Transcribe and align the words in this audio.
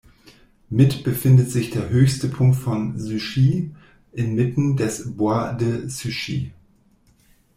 Mit 0.71 1.03
befindet 1.03 1.51
sich 1.51 1.69
der 1.69 1.89
höchste 1.89 2.27
Punkt 2.27 2.55
von 2.55 2.97
Suchy 2.97 3.69
inmitten 4.13 4.75
des 4.75 5.15
Bois 5.15 5.53
de 5.53 5.87
Suchy. 5.89 6.53